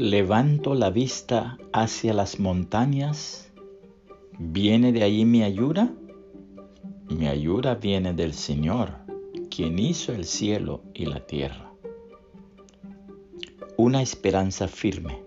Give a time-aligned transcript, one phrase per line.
[0.00, 3.52] Levanto la vista hacia las montañas.
[4.38, 5.92] ¿Viene de allí mi ayuda?
[7.10, 8.94] Mi ayuda viene del Señor,
[9.50, 11.70] quien hizo el cielo y la tierra.
[13.76, 15.22] Una esperanza firme.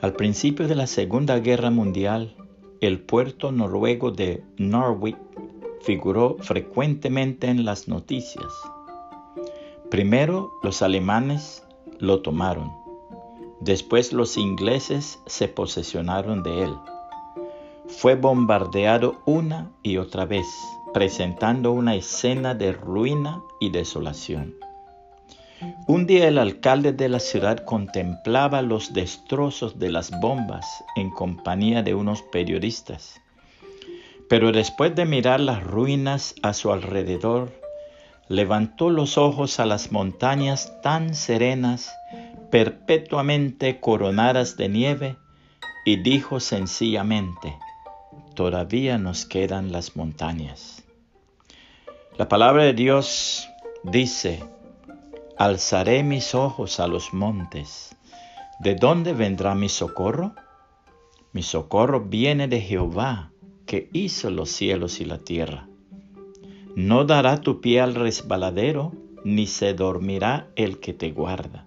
[0.00, 2.34] Al principio de la Segunda Guerra Mundial,
[2.80, 5.16] el puerto noruego de Norwich
[5.82, 8.52] figuró frecuentemente en las noticias.
[9.92, 11.62] Primero los alemanes
[12.00, 12.83] lo tomaron
[13.64, 16.74] Después los ingleses se posesionaron de él.
[17.86, 20.44] Fue bombardeado una y otra vez,
[20.92, 24.54] presentando una escena de ruina y desolación.
[25.86, 31.82] Un día el alcalde de la ciudad contemplaba los destrozos de las bombas en compañía
[31.82, 33.18] de unos periodistas.
[34.28, 37.50] Pero después de mirar las ruinas a su alrededor,
[38.28, 41.90] levantó los ojos a las montañas tan serenas
[42.54, 45.16] perpetuamente coronadas de nieve,
[45.84, 47.58] y dijo sencillamente,
[48.36, 50.84] todavía nos quedan las montañas.
[52.16, 53.48] La palabra de Dios
[53.82, 54.44] dice,
[55.36, 57.96] alzaré mis ojos a los montes.
[58.60, 60.36] ¿De dónde vendrá mi socorro?
[61.32, 63.32] Mi socorro viene de Jehová,
[63.66, 65.66] que hizo los cielos y la tierra.
[66.76, 68.92] No dará tu pie al resbaladero,
[69.24, 71.66] ni se dormirá el que te guarda.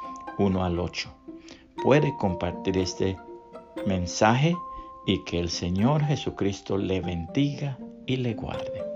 [0.41, 1.09] 1 al 8.
[1.83, 3.17] Puede compartir este
[3.85, 4.55] mensaje
[5.05, 7.77] y que el Señor Jesucristo le bendiga
[8.07, 8.90] y le guarde.